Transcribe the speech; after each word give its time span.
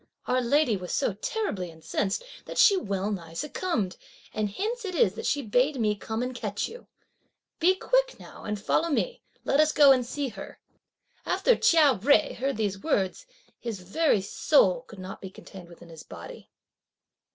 Our 0.25 0.41
lady 0.41 0.75
was 0.77 0.91
so 0.91 1.13
terribly 1.13 1.69
incensed, 1.69 2.23
that 2.45 2.57
she 2.57 2.75
well 2.75 3.11
nigh 3.11 3.33
succumbed; 3.35 3.97
and 4.33 4.49
hence 4.49 4.83
it 4.83 4.95
is 4.95 5.13
that 5.13 5.27
she 5.27 5.43
bade 5.43 5.79
me 5.79 5.93
come 5.95 6.23
and 6.23 6.33
catch 6.33 6.67
you! 6.67 6.87
Be 7.59 7.75
quick 7.75 8.19
now 8.19 8.43
and 8.43 8.59
follow 8.59 8.89
me, 8.89 9.21
and 9.35 9.45
let 9.45 9.59
us 9.59 9.71
go 9.71 9.91
and 9.91 10.03
see 10.03 10.29
her." 10.29 10.59
After 11.23 11.55
Chia 11.55 11.93
Jui 12.01 12.29
had 12.29 12.35
heard 12.37 12.57
these 12.57 12.81
words, 12.81 13.27
his 13.59 13.81
very 13.81 14.21
soul 14.21 14.81
could 14.81 14.97
not 14.97 15.21
be 15.21 15.29
contained 15.29 15.69
within 15.69 15.89
his 15.89 16.01
body. 16.01 16.49